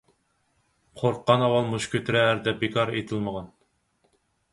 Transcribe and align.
«قورققان 1.01 1.43
ئاۋۋال 1.47 1.69
مۇشت 1.73 1.91
كۆتۈرەر» 1.91 2.41
دەپ 2.47 2.57
بىكار 2.65 2.93
ئېيتىلمىغان. 2.95 3.53